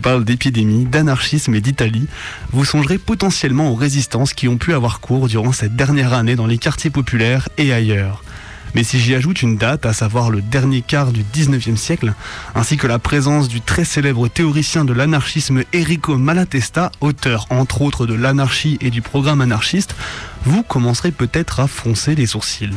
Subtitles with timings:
[0.00, 2.08] parle d'épidémie, d'anarchisme et d'Italie,
[2.52, 6.46] vous songerez potentiellement aux résistances qui ont pu avoir cours durant cette dernière année dans
[6.46, 8.22] les quartiers populaires et ailleurs.
[8.74, 12.14] Mais si j'y ajoute une date, à savoir le dernier quart du 19e siècle,
[12.54, 18.06] ainsi que la présence du très célèbre théoricien de l'anarchisme Enrico Malatesta, auteur entre autres
[18.06, 19.96] de l'anarchie et du programme anarchiste,
[20.44, 22.70] vous commencerez peut-être à froncer les sourcils.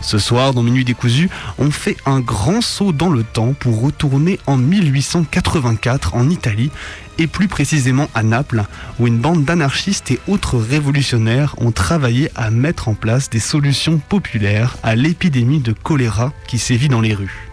[0.00, 4.38] Ce soir, dans Minuit décousu, on fait un grand saut dans le temps pour retourner
[4.46, 6.70] en 1884 en Italie
[7.18, 8.64] et plus précisément à Naples,
[8.98, 13.98] où une bande d'anarchistes et autres révolutionnaires ont travaillé à mettre en place des solutions
[13.98, 17.47] populaires à l'épidémie de choléra qui sévit dans les rues.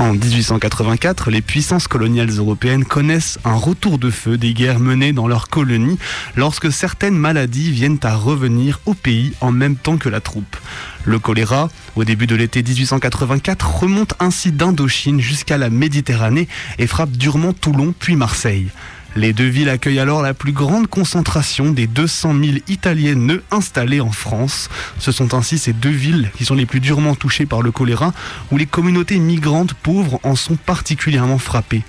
[0.00, 5.28] En 1884, les puissances coloniales européennes connaissent un retour de feu des guerres menées dans
[5.28, 5.98] leurs colonies
[6.36, 10.56] lorsque certaines maladies viennent à revenir au pays en même temps que la troupe.
[11.04, 17.10] Le choléra, au début de l'été 1884, remonte ainsi d'Indochine jusqu'à la Méditerranée et frappe
[17.10, 18.68] durement Toulon puis Marseille.
[19.16, 24.12] Les deux villes accueillent alors la plus grande concentration des 200 000 Italiennes installés en
[24.12, 24.68] France.
[24.98, 28.12] Ce sont ainsi ces deux villes qui sont les plus durement touchées par le choléra,
[28.52, 31.82] où les communautés migrantes pauvres en sont particulièrement frappées.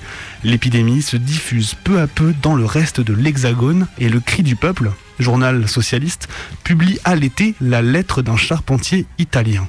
[0.44, 4.56] L'épidémie se diffuse peu à peu dans le reste de l'Hexagone et le Cri du
[4.56, 6.28] Peuple, journal socialiste,
[6.64, 9.68] publie à l'été la lettre d'un charpentier italien.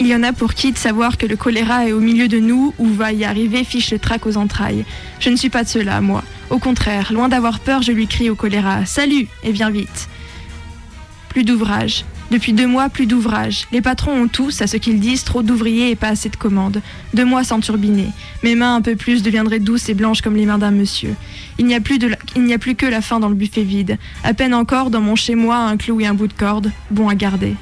[0.00, 2.40] Il y en a pour qui de savoir que le choléra est au milieu de
[2.40, 4.84] nous ou va y arriver fiche le trac aux entrailles.
[5.20, 6.24] Je ne suis pas de cela, moi.
[6.50, 10.08] Au contraire, loin d'avoir peur, je lui crie au choléra Salut Et viens vite.
[11.28, 12.04] Plus d'ouvrage.
[12.30, 13.66] Depuis deux mois, plus d'ouvrage.
[13.70, 16.80] Les patrons ont tous, à ce qu'ils disent, trop d'ouvriers et pas assez de commandes.
[17.12, 18.08] Deux mois sans turbiner.
[18.42, 21.14] Mes mains, un peu plus, deviendraient douces et blanches comme les mains d'un monsieur.
[21.58, 23.98] Il n'y a, plus que la faim dans le buffet vide.
[24.24, 26.72] À peine encore, dans mon chez-moi, un clou et un bout de corde.
[26.90, 27.54] Bon à garder.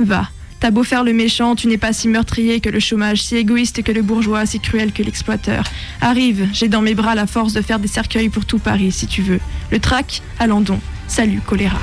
[0.00, 0.28] Va.
[0.64, 3.82] T'as beau faire le méchant, tu n'es pas si meurtrier que le chômage, si égoïste
[3.82, 5.62] que le bourgeois, si cruel que l'exploiteur.
[6.00, 9.06] Arrive, j'ai dans mes bras la force de faire des cercueils pour tout Paris, si
[9.06, 9.40] tu veux.
[9.70, 10.80] Le trac, allons donc.
[11.06, 11.76] Salut, choléra.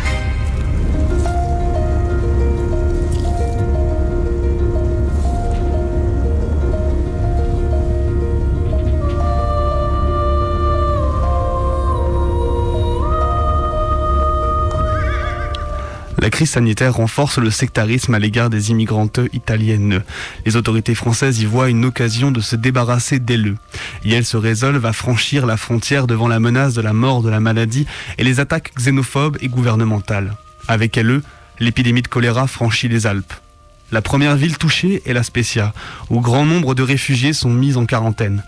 [16.21, 20.03] La crise sanitaire renforce le sectarisme à l'égard des immigrantes italiennes.
[20.45, 23.55] Les autorités françaises y voient une occasion de se débarrasser d'elles.
[24.05, 27.29] Et elles se résolvent à franchir la frontière devant la menace de la mort de
[27.29, 27.87] la maladie
[28.19, 30.35] et les attaques xénophobes et gouvernementales.
[30.67, 31.21] Avec elles,
[31.59, 33.33] l'épidémie de choléra franchit les Alpes.
[33.91, 35.73] La première ville touchée est la Spezia,
[36.11, 38.43] où grand nombre de réfugiés sont mis en quarantaine.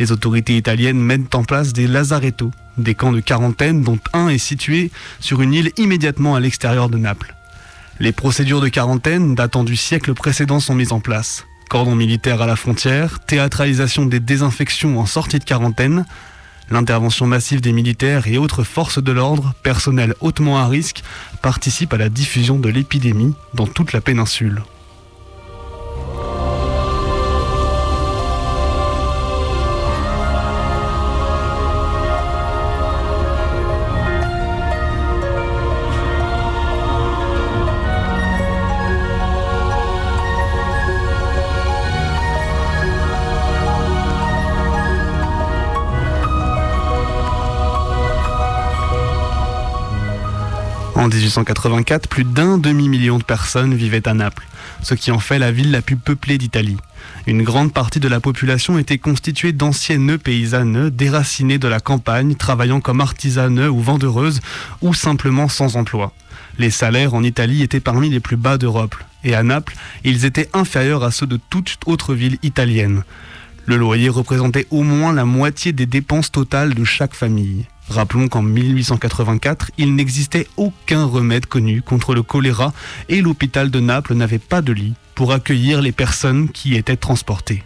[0.00, 4.38] Les autorités italiennes mettent en place des lazarettos, des camps de quarantaine dont un est
[4.38, 4.90] situé
[5.20, 7.34] sur une île immédiatement à l'extérieur de Naples.
[8.00, 11.44] Les procédures de quarantaine datant du siècle précédent sont mises en place.
[11.68, 16.06] Cordon militaire à la frontière, théâtralisation des désinfections en sortie de quarantaine,
[16.70, 21.02] l'intervention massive des militaires et autres forces de l'ordre, personnel hautement à risque,
[21.42, 24.62] participent à la diffusion de l'épidémie dans toute la péninsule.
[51.00, 54.46] En 1884, plus d'un demi-million de personnes vivaient à Naples,
[54.82, 56.76] ce qui en fait la ville la plus peuplée d'Italie.
[57.26, 62.82] Une grande partie de la population était constituée d'anciennes paysannes déracinées de la campagne, travaillant
[62.82, 64.42] comme artisanes ou vendeuses,
[64.82, 66.12] ou simplement sans emploi.
[66.58, 68.94] Les salaires en Italie étaient parmi les plus bas d'Europe,
[69.24, 73.04] et à Naples, ils étaient inférieurs à ceux de toute autre ville italienne.
[73.64, 77.64] Le loyer représentait au moins la moitié des dépenses totales de chaque famille.
[77.90, 82.72] Rappelons qu'en 1884, il n'existait aucun remède connu contre le choléra
[83.08, 87.64] et l'hôpital de Naples n'avait pas de lit pour accueillir les personnes qui étaient transportées.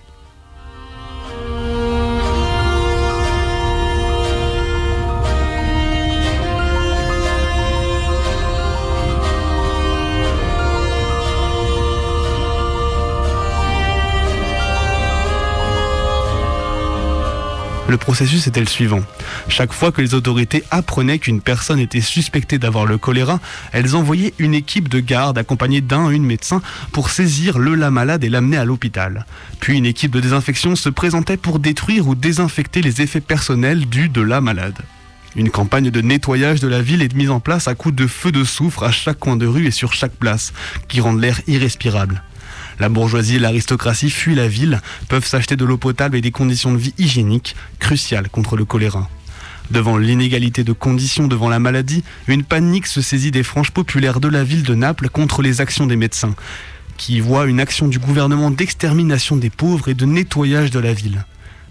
[17.86, 19.02] Le processus était le suivant.
[19.48, 23.40] Chaque fois que les autorités apprenaient qu'une personne était suspectée d'avoir le choléra,
[23.72, 27.90] elles envoyaient une équipe de garde accompagnée d'un ou une médecin pour saisir le la
[27.90, 29.26] malade et l'amener à l'hôpital.
[29.60, 34.08] Puis une équipe de désinfection se présentait pour détruire ou désinfecter les effets personnels dus
[34.08, 34.78] de la malade.
[35.36, 38.32] Une campagne de nettoyage de la ville est mise en place à coups de feux
[38.32, 40.52] de soufre à chaque coin de rue et sur chaque place,
[40.88, 42.22] qui rendent l'air irrespirable.
[42.80, 46.72] La bourgeoisie et l'aristocratie fuient la ville, peuvent s'acheter de l'eau potable et des conditions
[46.72, 49.08] de vie hygiéniques, cruciales contre le choléra.
[49.70, 54.28] Devant l'inégalité de conditions devant la maladie, une panique se saisit des franges populaires de
[54.28, 56.34] la ville de Naples contre les actions des médecins,
[56.96, 61.24] qui voient une action du gouvernement d'extermination des pauvres et de nettoyage de la ville.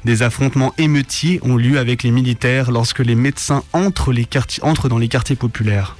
[0.05, 4.13] Des affrontements émeutiers ont lieu avec les militaires lorsque les médecins entrent,
[4.63, 5.95] entrent dans les quartiers populaires.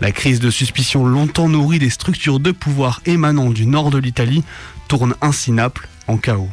[0.00, 4.44] La crise de suspicion longtemps nourrie des structures de pouvoir émanant du nord de l'Italie
[4.88, 6.50] tourne ainsi Naples en chaos.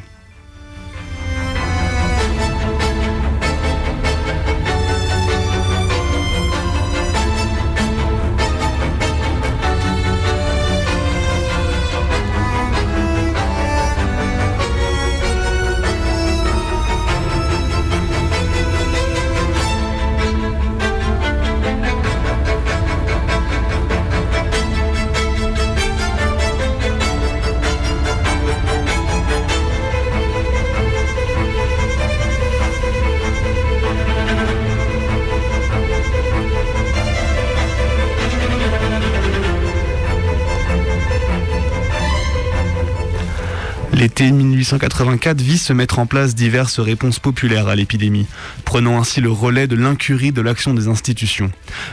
[44.04, 48.28] L'été 1884 vit se mettre en place diverses réponses populaires à l'épidémie,
[48.66, 51.50] prenant ainsi le relais de l'incurie de l'action des institutions.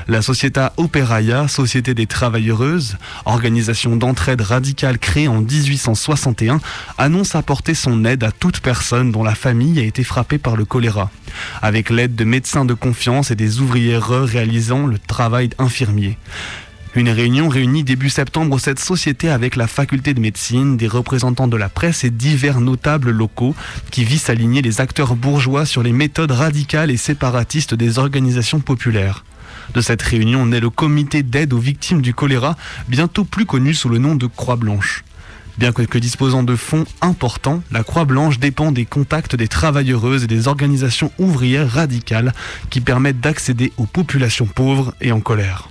[0.09, 2.97] La Società Operaia, Société des Travailleuses,
[3.27, 6.59] organisation d'entraide radicale créée en 1861,
[6.99, 10.65] annonce apporter son aide à toute personne dont la famille a été frappée par le
[10.65, 11.13] choléra,
[11.63, 16.19] avec l'aide de médecins de confiance et des ouvrières réalisant le travail infirmier.
[16.97, 21.57] Une réunion réunit début septembre cette société avec la faculté de médecine, des représentants de
[21.57, 23.55] la presse et divers notables locaux
[23.93, 28.59] qui visent à aligner les acteurs bourgeois sur les méthodes radicales et séparatistes des organisations
[28.59, 29.25] populaires.
[29.73, 32.57] De cette réunion naît le comité d'aide aux victimes du choléra,
[32.89, 35.05] bientôt plus connu sous le nom de Croix Blanche.
[35.59, 40.49] Bien que, disposant de fonds importants, la Croix-Blanche dépend des contacts des travailleuses et des
[40.49, 42.33] organisations ouvrières radicales
[42.69, 45.69] qui permettent d'accéder aux populations pauvres et en colère.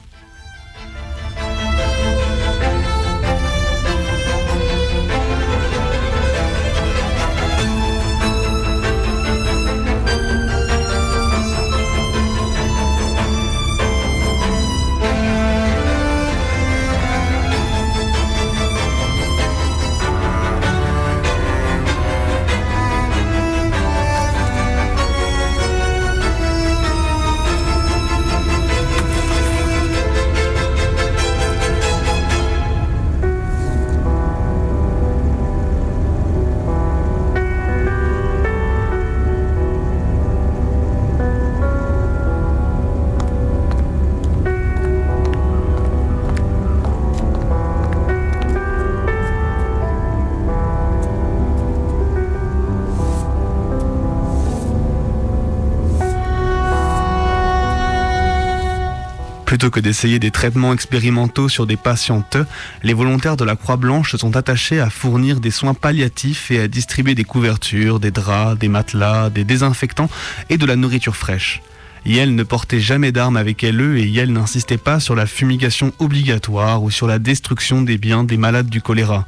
[59.59, 62.37] Plutôt que d'essayer des traitements expérimentaux sur des patientes,
[62.81, 66.69] les volontaires de la Croix-Blanche se sont attachés à fournir des soins palliatifs et à
[66.69, 70.09] distribuer des couvertures, des draps, des matelas, des désinfectants
[70.49, 71.61] et de la nourriture fraîche.
[72.05, 76.81] Yel ne portait jamais d'armes avec elle et Yel n'insistait pas sur la fumigation obligatoire
[76.81, 79.25] ou sur la destruction des biens des malades du choléra.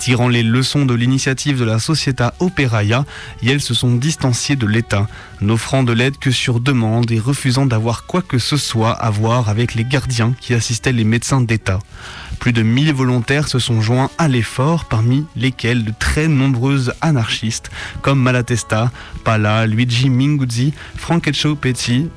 [0.00, 3.04] Tirant les leçons de l'initiative de la Società Operaia,
[3.46, 5.06] elles se sont distanciées de l'État,
[5.42, 9.50] n'offrant de l'aide que sur demande et refusant d'avoir quoi que ce soit à voir
[9.50, 11.80] avec les gardiens qui assistaient les médecins d'État.
[12.38, 17.70] Plus de 1000 volontaires se sont joints à l'effort, parmi lesquels de très nombreuses anarchistes
[18.00, 18.90] comme Malatesta,
[19.22, 22.08] Pala, Luigi Minguzzi, Francesco Petti,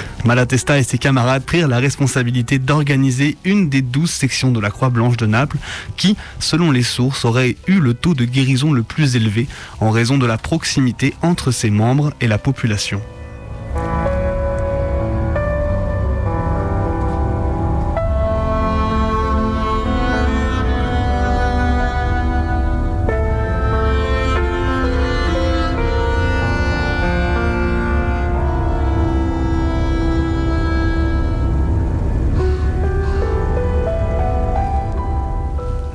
[0.24, 5.16] Malatesta et ses camarades prirent la responsabilité d'organiser une des douze sections de la Croix-Blanche
[5.16, 5.56] de Naples
[5.96, 9.46] qui, selon les sources, aurait eu le taux de guérison le plus élevé
[9.80, 13.00] en raison de la proximité entre ses membres et la population.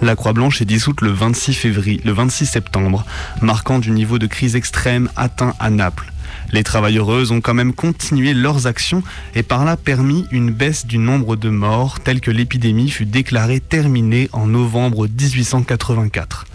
[0.06, 3.04] La Croix-Blanche est dissoute le 26 février, le 26 septembre,
[3.42, 6.14] marquant du niveau de crise extrême atteint à Naples.
[6.52, 9.02] Les travailleuses ont quand même continué leurs actions
[9.34, 13.60] et par là permis une baisse du nombre de morts telle que l'épidémie fut déclarée
[13.60, 16.46] terminée en novembre 1884.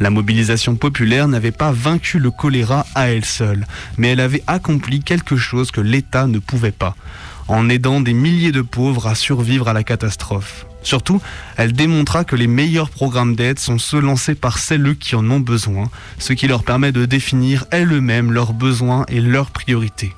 [0.00, 5.00] La mobilisation populaire n'avait pas vaincu le choléra à elle seule, mais elle avait accompli
[5.00, 6.94] quelque chose que l'État ne pouvait pas,
[7.48, 10.67] en aidant des milliers de pauvres à survivre à la catastrophe.
[10.82, 11.20] Surtout,
[11.56, 15.40] elle démontra que les meilleurs programmes d'aide sont ceux lancés par celles qui en ont
[15.40, 20.14] besoin, ce qui leur permet de définir elles-mêmes leurs besoins et leurs priorités.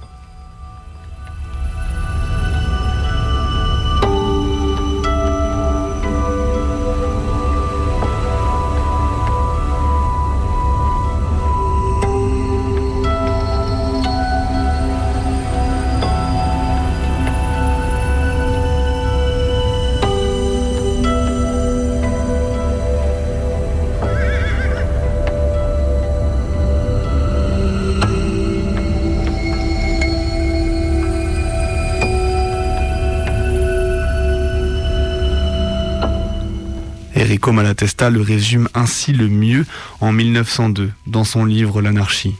[37.41, 39.65] Enrico Malatesta le résume ainsi le mieux
[40.03, 42.35] en 1902 dans son livre L'anarchie.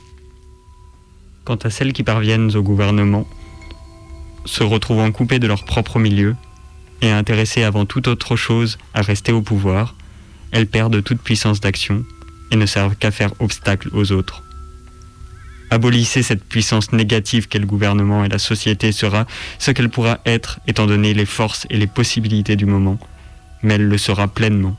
[1.45, 3.27] Quant à celles qui parviennent au gouvernement,
[4.45, 6.37] se retrouvant coupées de leur propre milieu
[7.01, 9.95] et intéressées avant toute autre chose à rester au pouvoir,
[10.51, 12.05] elles perdent toute puissance d'action
[12.51, 14.43] et ne servent qu'à faire obstacle aux autres.
[15.71, 19.27] Abolissez cette puissance négative qu'est le gouvernement et la société sera
[19.59, 22.99] ce qu'elle pourra être étant donné les forces et les possibilités du moment,
[23.63, 24.77] mais elle le sera pleinement